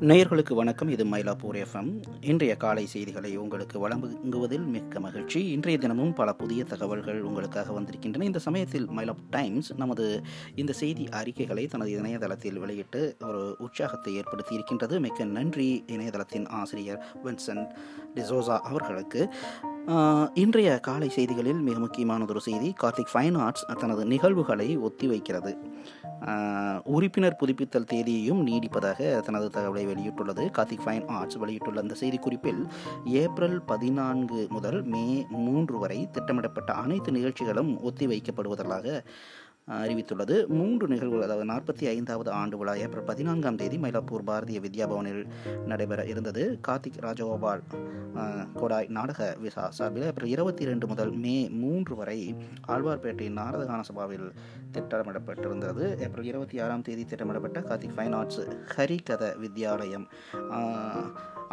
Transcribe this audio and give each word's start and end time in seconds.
நேயர்களுக்கு 0.00 0.54
வணக்கம். 0.54 0.88
இது 0.88 1.04
மயிலாப்பூர் 1.04 1.64
எஃப்எம் 1.64 2.02
இன்றைய 2.20 2.56
காலை 2.56 2.86
செய்திகளை 2.86 3.36
உங்களுக்கு 3.36 3.78
வழங்குவதில் 3.78 4.60
மிக்க 4.60 5.00
மகிழ்ச்சி. 5.00 5.50
இன்றைய 5.50 5.78
தினமும் 5.78 6.12
பல 6.12 6.32
புதிய 6.32 6.64
தகவல்கள் 6.64 7.22
உங்களுக்காக 7.22 7.72
வந்திருக்கின்றன. 7.72 8.24
இந்த 8.24 8.38
சமயத்தில் 8.38 8.88
மயிலாப் 8.88 9.22
டைம்ஸ் 9.30 9.74
நமது 9.76 10.22
இந்த 10.54 10.72
செய்தி 10.72 11.08
அறிக்கைகளை 11.08 11.66
தனது 11.66 11.90
இணையதளத்தில் 11.90 12.58
வெளியிட்டு 12.58 13.16
ஒரு 13.20 13.56
உற்சாகத்தை 13.58 14.14
ஏற்படுத்தி 14.14 14.54
இருக்கின்றது 14.54 15.00
மிக்க 15.00 15.24
நன்றி. 15.24 15.84
இணையதளத்தின் 15.86 16.48
ஆசிரியர் 16.48 17.04
வின்சென்ட் 17.24 17.70
டிசோசா 18.14 18.58
அவர்களுக்கு. 18.58 19.32
இன்றைய 20.34 20.80
காலை 20.80 21.08
செய்திகளில் 21.08 21.58
மிக 21.60 21.78
முக்கியமானதொரு 21.78 22.36
செய்தி 22.36 22.72
கார்த்திக் 22.82 23.10
ஃபைன் 23.14 23.38
ஆர்ட்ஸ் 23.38 23.66
தனது 23.80 24.04
நிகழ்வுகளை 24.04 24.78
ஒத்திவைக்கிறது 24.78 25.56
உறுப்பினர் 26.84 27.36
புதுப்பித்தல் 27.40 27.88
தேதியையும் 27.92 28.40
நீடிப்பதாக 28.46 29.20
தனது 29.20 29.50
தகவலை 29.52 29.86
வெளியிட்டுள்ளது. 29.86 30.44
கார்த்திக் 30.56 30.84
ஃபைன் 30.86 31.08
ஆர்ட்ஸ் 31.08 31.36
வெளியிட்டுள்ள 31.36 31.80
அந்த 31.80 31.94
செய்திக்குறிப்பில் 32.00 32.66
ஏப்ரல் 33.04 33.62
பதினான்கு 33.62 34.46
முதல் 34.50 34.82
மே 34.82 35.26
மூன்று 35.28 35.78
வரை 35.78 36.08
திட்டமிடப்பட்ட 36.12 36.72
அனைத்து 36.72 37.12
நிகழ்ச்சிகளும் 37.12 37.78
ஒத்திவைக்கப்படுவதாக 37.84 39.04
அறிவித்துள்ளது. 39.70 40.46
மூன்று 40.46 40.88
நிகழ்வுகள் 40.88 41.30
அதாவது 41.30 41.48
நாற்பத்தி 41.52 41.88
ஐந்தாவது 41.88 42.30
ஆண்டு 42.30 42.58
விழா 42.58 42.74
ஏப்ரல் 42.74 43.04
பதினான்காம் 43.04 43.56
தேதி 43.56 43.76
மயிலாப்பூர் 43.76 44.26
பாரதிய 44.26 44.60
வித்யா 44.60 44.88
பவனில் 44.88 45.26
நடைபெற 45.66 46.04
இருந்தது. 46.04 46.60
கார்த்திக் 46.68 47.00
ராஜகோபால் 47.00 47.62
கோடாய் 48.14 48.74
கொடாய் 48.74 48.88
நாடக 48.88 49.36
விசா 49.40 49.70
சார்பில் 49.70 50.02
ஏப்ரல் 50.02 50.28
இருபத்தி 50.28 50.64
ரெண்டு 50.64 50.86
முதல் 50.86 51.10
மே 51.10 51.48
மூன்று 51.48 51.96
வரை 51.96 52.34
ஆழ்வார்பேட்டை 52.68 53.26
நாரதகான 53.38 53.80
சபாவில் 53.80 54.32
திட்டமிடப்பட்டிருந்தது. 54.72 56.00
ஏப்ரல் 56.00 56.24
இருபத்தி 56.24 56.60
ஆறாம் 56.60 56.82
தேதி 56.82 57.04
திட்டமிடப்பட்ட 57.04 57.60
கார்த்திக் 57.60 57.96
ஃபைன் 57.96 58.14
ஆர்ட்ஸ் 58.14 58.40
ஹரிகத 58.76 59.36
வித்யாலயம் 59.38 60.06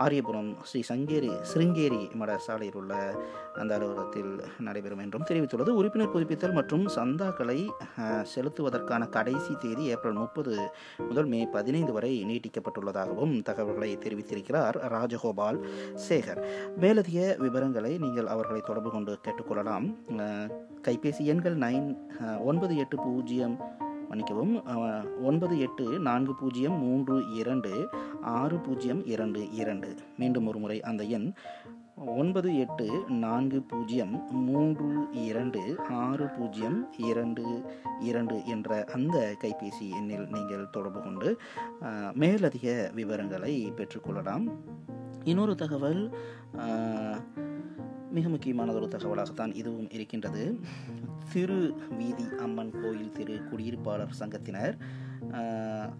ஆரியபுரம் 0.03 0.49
ஸ்ரீ 0.69 0.81
சங்கேரி 0.89 1.31
சிருங்கேரி 1.51 2.01
மட 2.19 2.31
சாலையில் 2.45 2.77
உள்ள 2.81 2.93
அந்த 3.61 3.71
அலுவலகத்தில் 3.77 4.31
நடைபெறும் 4.67 5.01
என்றும் 5.03 5.25
தெரிவித்துள்ளது. 5.29 5.71
உறுப்பினர் 5.79 6.13
புதுப்பித்தல் 6.13 6.55
மற்றும் 6.59 6.85
சந்தாக்களை 6.97 7.57
செலுத்துவதற்கான 8.33 9.09
கடைசி 9.15 9.53
தேதி 9.63 9.85
ஏப்ரல் 9.93 10.19
முப்பது 10.21 10.53
முதல் 11.09 11.29
மே 11.33 11.41
பதினைந்து 11.55 11.93
வரை 11.97 12.13
நீட்டிக்கப்பட்டுள்ளதாகவும் 12.29 13.35
தகவல்களை 13.49 13.91
தெரிவித்திருக்கிறார் 14.05 14.79
ராஜகோபால் 14.95 15.59
சேகர். 16.07 16.41
மேலதிக 16.83 17.19
விவரங்களை 17.45 17.93
நீங்கள் 18.05 18.31
அவர்களை 18.35 18.63
தொடர்பு 18.69 18.91
கொண்டு 18.97 19.15
கேட்டுக்கொள்ளலாம். 19.27 19.87
கைபேசி 20.87 21.23
எண்கள் 21.31 21.57
நைன் 21.65 21.87
ஒன்பது 22.49 22.73
எட்டு 22.83 22.95
பூஜ்ஜியம் 23.05 23.55
மன்னிக்கவும் 24.11 24.53
ஒன்பது 25.23 25.55
எட்டு 25.59 25.85
நான்கு 25.99 26.33
பூஜ்ஜியம் 26.35 26.77
மூன்று 26.79 27.15
இரண்டு 27.35 27.71
ஆறு 28.21 28.57
பூஜ்ஜியம் 28.59 29.05
இரண்டு 29.05 29.41
இரண்டு. 29.51 29.89
மீண்டும் 30.17 30.47
ஒரு 30.47 30.59
முறை 30.59 30.77
அந்த 30.81 31.03
எண் 31.03 31.27
ஒன்பது 32.05 32.49
எட்டு 32.57 32.85
நான்கு 33.07 33.61
பூஜ்ஜியம் 33.61 34.13
மூன்று 34.45 34.87
இரண்டு 35.25 35.61
ஆறு 36.05 36.25
பூஜ்ஜியம் 36.27 36.77
இரண்டு 36.97 37.43
இரண்டு 37.99 38.37
என்ற 38.45 38.85
அந்த 38.93 39.35
கைபேசி 39.43 39.87
எண்ணில் 39.99 40.27
நீங்கள் 40.27 40.69
தொடர்பு 40.69 41.01
கொண்டு 41.01 41.29
மேலதிக 42.13 42.91
விவரங்களை 42.95 43.53
பெற்றுக்கொள்ளலாம் 43.71 44.45
இன்னொரு 45.23 45.55
தகவல் 45.55 46.03
மிக 48.15 48.29
முக்கியமானதொரு 48.29 48.87
தகவலாகத்தான் 48.95 49.53
இதுவும் 49.61 49.89
இருக்கின்றது. 49.95 50.43
திரு 51.33 51.59
வீதி 51.97 52.25
அம்மன் 52.45 52.73
கோயில் 52.81 53.15
திரு 53.17 53.35
குடியிருப்பாளர் 53.51 54.19
சங்கத்தினர் 54.19 54.75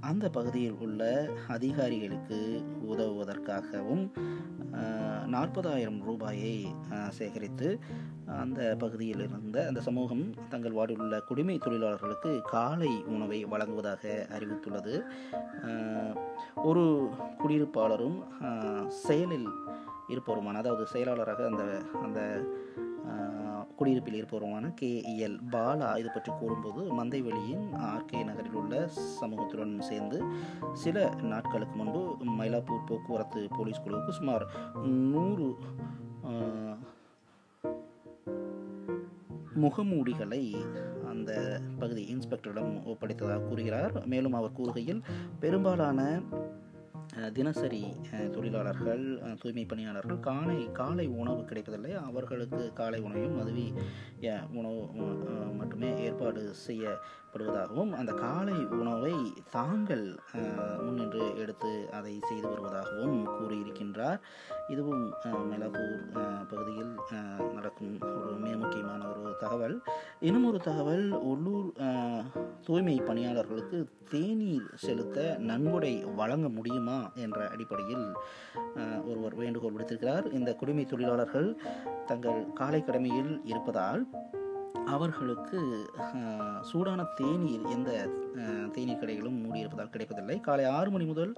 அந்த 0.09 0.25
பகுதியில் 0.37 0.79
உள்ள 0.85 1.01
அதிகாரிகளுக்கு 1.47 2.39
உதவுவதற்காகவும் 2.91 4.05
நாற்பதாயிரம் 5.33 5.99
ரூபாயை 6.07 6.55
சேகரித்து 7.17 7.67
அந்த 8.41 8.61
பகுதியில் 8.83 9.23
இருந்த 9.25 9.57
அந்த 9.69 9.81
சமூகம் 9.87 10.23
தங்கள் 10.49 10.75
வார்டில் 10.77 11.01
உள்ள 11.03 11.15
குடிமை 11.29 11.55
தொழிலாளர்களுக்கு 11.57 12.31
காலை 12.53 12.91
உணவை 13.13 13.39
வழங்குவதாக 13.53 14.27
அறிவித்துள்ளது. 14.37 14.95
ஒரு 16.69 16.85
குடியிருப்பாளரும் 17.41 18.19
செயலில் 19.05 19.49
இருப்பவருமான 20.11 20.57
அதாவது 20.57 20.85
செயலாளராக 20.87 21.45
அந்த 21.45 21.63
அந்த 22.03 22.21
குடியிருப்பில் 23.75 24.17
இருப்பவருமான 24.21 24.73
கே 24.73 24.89
எல் 25.17 25.37
பாலா 25.51 25.97
இது 25.97 26.09
பற்றி 26.13 26.31
கூறும்போது 26.39 26.81
மந்தைவெளியின் 26.93 27.65
ஆர்கே 27.87 28.23
நகரில் 28.23 28.53
உள்ள 28.53 28.89
சமூகத்துடன் 29.21 29.79
சேர்ந்து 29.79 30.23
சில 30.73 31.13
நாட்களுக்கு 31.21 31.75
முன்பு 31.75 32.01
மயிலாப்பூர் 32.25 32.87
போக்குவரத்து 32.87 33.47
போலீஸ் 33.57 33.81
குழுவுக்கு 33.81 34.11
சுமார் 34.11 34.45
நூறு 34.83 35.55
முகமூடிகளை 39.61 40.43
அந்த 41.09 41.31
பகுதி 41.79 42.03
இன்ஸ்பெக்டரிடம் 42.15 42.71
ஒப்படைத்ததாக 42.85 43.47
கூறுகிறார். 43.47 44.05
மேலும் 44.05 44.33
அவர் 44.33 44.57
கூறுகையில் 44.61 45.01
பெரும்பாலான 45.39 46.21
தினசரி 47.29 47.83
தொழிலாளர்கள் 48.35 49.03
தூய்மை 49.41 49.65
பணியாளர்கள் 49.65 50.19
காலை 50.19 50.71
காலை 50.71 51.05
உணவு 51.21 51.41
கிடைப்பதில்லை. 51.45 51.91
அவர்களுக்கு 52.09 52.73
காலை 52.73 52.99
உணவையும் 52.99 53.37
மதுவி 53.39 53.67
உணவு 54.53 54.79
ஏற்பாடு 56.31 56.43
செய்யப்படுவதாகவும் 56.65 57.91
அந்த 57.91 58.11
காலை 58.15 58.55
உணவை 58.73 59.13
தாங்கள் 59.51 60.03
முன்னின்று 60.79 61.37
எடுத்து 61.37 61.71
அதை 61.91 62.19
செய்து 62.21 62.47
வருவதாகவும் 62.47 63.17
கூறியிருக்கின்றார். 63.31 64.19
இதுவும் 64.67 65.03
அஹ், 65.23 66.43
பகுதியில் 66.49 66.93
நடக்கும் 67.53 67.93
ஒரு 68.17 68.35
மிக 68.37 68.55
முக்கியமான 68.55 69.01
ஒரு 69.07 69.35
தகவல். 69.39 69.75
இன்னும் 70.19 70.45
ஒரு 70.45 70.59
தகவல் 70.59 71.05
உள்ளூர் 71.23 71.69
தூய்மை 72.65 73.01
பணியாளர்களுக்கு 73.01 73.79
தேநீர் 74.09 74.69
செலுத்த 74.77 75.17
நன்கொடை 75.41 75.93
வழங்க 76.15 76.49
முடியுமா 76.49 76.99
என்ற 77.17 77.47
அடிப்படையில் 77.47 78.07
ஒருவர் 79.05 79.35
வேண்டுகோள் 79.35 79.73
விடுத்திருக்கிறார். 79.73 80.31
இந்த 80.31 80.53
குடிமை 80.53 80.85
தொழிலாளர்கள் 80.85 81.49
தங்கள் 82.05 82.53
காலை 82.53 82.83
கடமையில் 82.83 83.41
இருப்பதால் 83.45 84.01
அவர்களுக்கு 84.85 85.59
சூடான 86.69 87.03
தேநீர் 87.19 87.65
எந்த 87.75 87.91
தேநீர் 88.75 88.99
கடைகளும் 89.01 89.39
மூடியிருப்பதால் 89.43 89.91
கிடைப்பதில்லை. 89.93 90.39
காலை 90.39 90.65
ஆறு 90.65 90.89
மணி 90.91 91.05
முதல் 91.05 91.33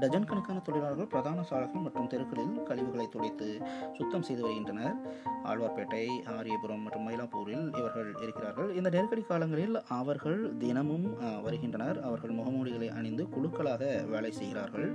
டஜன் 0.00 0.28
கணக்கான 0.30 0.62
தொழிலாளர்கள் 0.66 1.06
பிரதான 1.06 1.42
சாலைகள் 1.42 1.84
மற்றும் 1.86 2.08
தெருக்களில் 2.12 2.54
கழிவுகளை 2.68 3.06
துடைத்து 3.08 3.48
சுத்தம் 3.98 4.26
செய்து 4.28 4.42
வருகின்றனர். 4.42 4.96
ஆழ்வார்பேட்டை 5.50 6.04
ஆரியபுரம் 6.36 6.82
மற்றும் 6.86 7.06
மயிலாப்பூரில் 7.08 7.66
இவர்கள் 7.80 8.10
இருக்கிறார்கள். 8.24 8.70
இந்த 8.78 8.90
நெருக்கடி 8.96 9.24
காலங்களில் 9.30 9.76
அவர்கள் 10.00 10.56
தினமும் 10.64 11.06
வருகின்றனர். 11.42 12.00
அவர்கள் 12.02 12.36
முகமூடிகளை 12.40 12.90
ஆட்களாக 13.62 14.06
வேலை 14.12 14.30
செய்கிறார்கள். 14.38 14.88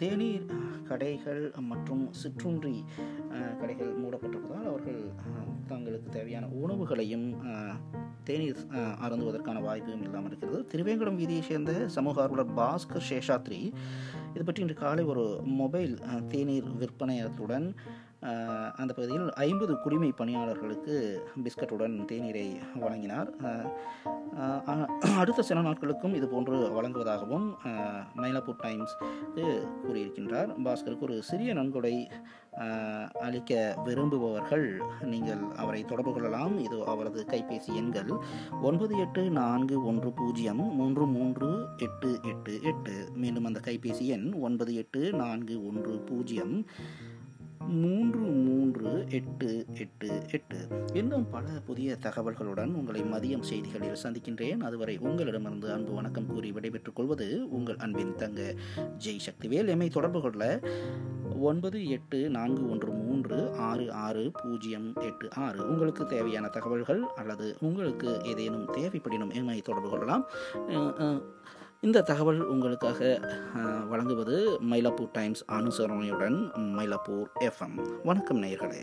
தேநீர் 0.00 0.46
கடைகள் 0.88 1.42
மற்றும் 1.70 2.02
சிற்றுண்டி 2.20 2.72
கடைகள் 3.60 3.92
மூடப்பட்டிருப்பதால் 4.02 4.68
அவர்கள் 4.70 5.00
தங்களுக்கு 5.72 6.08
தேவையான 6.16 6.48
உணவுகளையும் 6.62 7.26
தேநீர் 8.28 8.62
அருந்துவதற்கான 9.04 9.58
வாய்ப்பும் 9.68 10.04
இல்லாமல் 10.06 10.30
இருக்கிறது. 10.30 10.60
திருவேங்கடம் 10.72 11.20
வீதியை 11.20 11.44
சேர்ந்த 11.50 11.72
சமூக 11.96 12.22
ஆர்வலர் 12.24 12.56
பாஸ்கர் 12.60 13.08
சேஷாத்ரி 13.12 13.62
இது 14.34 14.44
பற்றி 14.44 14.64
இன்று 14.66 14.76
காலை 14.84 15.04
ஒரு 15.12 15.24
மொபைல் 15.62 15.94
தேநீர் 16.34 16.68
விற்பனையத்துடன் 16.82 17.68
அந்த 18.80 18.92
பகுதியில் 18.96 19.28
ஐம்பது 19.46 19.74
குடிமை 19.82 20.12
பணியாளர்களுக்கு 20.12 20.96
பிஸ்கட்டுடன் 21.44 21.94
தேநீரை 22.10 22.46
வழங்கினார். 22.82 23.30
அடுத்த 25.20 25.42
சில 25.42 25.60
நாட்களுக்கும் 25.60 26.14
இது 26.18 26.26
போன்று 26.28 26.56
வழங்குவதாகவும் 26.76 27.46
மயிலாப்பூர் 28.22 28.60
டைம்ஸ் 28.66 28.94
கூறியிருக்கின்றார். 29.86 30.50
பாஸ்கருக்கு 30.66 31.06
ஒரு 31.08 31.16
சிறிய 31.30 31.54
நன்கொடை 31.54 31.94
அளிக்க 33.26 33.52
விரும்புபவர்கள் 33.86 34.66
நீங்கள் 35.12 35.42
அவரை 35.62 35.82
தொடர்பு 35.84 36.12
கொள்ளலாம். 36.12 36.54
இது 36.66 36.78
அவரது 36.92 37.20
கைபேசி 37.32 37.70
எண்கள் 37.80 38.12
ஒன்பது 38.62 38.94
எட்டு 39.04 39.24
நான்கு 39.40 39.76
ஒன்று 39.90 40.10
பூஜ்ஜியம் 40.20 40.62
மூன்று 40.80 41.06
மூன்று 41.16 41.50
எட்டு 41.86 42.10
எட்டு 42.32 42.54
எட்டு. 42.72 42.94
மீண்டும் 43.14 43.48
அந்த 43.50 43.60
கைபேசி 43.68 44.06
எண் 44.16 44.28
ஒன்பது 44.46 44.74
எட்டு 44.74 45.02
நான்கு 45.22 45.56
ஒன்று 45.70 45.94
பூஜ்ஜியம் 46.10 46.54
மூன்று 47.68 48.18
மூன்று 48.18 49.06
எட்டு 49.10 49.66
எட்டு 49.74 50.22
எட்டு. 50.32 50.56
இன்னும் 50.94 51.30
பல 51.30 51.48
புதிய 51.66 51.96
தகவல்களுடன் 52.02 52.74
உங்களை 52.74 53.02
மதியம் 53.02 53.40
செய்திகளில் 53.40 53.96
சந்திக்கின்றேன். 54.02 54.60
அதுவரை 54.60 54.98
உங்களிடமிருந்து 54.98 55.72
அன்பு 55.72 55.92
வணக்கம் 55.92 56.26
கூறி 56.26 56.52
விடைபெற்றுக் 56.52 56.96
கொள்வது 56.96 57.46
உங்கள் 57.50 57.76
அன்பின் 57.76 58.14
தங்க 58.14 58.54
ஜெய் 58.98 59.20
சக்திவேல் 59.26 59.68
எம்மை 59.68 59.88
தொடர்பு 59.88 60.20
கொள்ள 60.20 60.60
ஒன்பது 61.40 61.88
எட்டு 61.88 62.30
நான்கு 62.30 62.70
ஒன்று 62.70 62.92
மூன்று 62.92 63.54
ஆறு 63.54 63.92
ஆறு 63.92 64.30
பூஜ்ஜியம் 64.42 64.96
எட்டு 65.00 65.28
ஆறு. 65.34 65.68
உங்களுக்கு 65.68 66.06
தேவையான 66.06 66.48
தகவல்கள் 66.48 67.02
அல்லது 67.16 67.56
உங்களுக்கு 67.60 68.20
ஏதேனும் 68.24 68.72
தேவைப்படினும் 68.72 69.34
எம்மை 69.34 69.60
தொடர்பு 69.60 69.90
கொள்ளலாம். 69.90 70.26
இந்த 71.82 72.02
தகவல் 72.02 72.40
உங்களுக்காக 72.40 73.20
வழங்குவது 73.88 74.58
மயிலாப்பூர் 74.70 75.10
டைம்ஸ் 75.12 75.44
அனுசரணையுடன் 75.52 76.36
மயிலாப்பூர் 76.56 77.26
எஃப்எம். 77.40 77.96
வணக்கம் 78.04 78.42
நேயர்களே. 78.42 78.82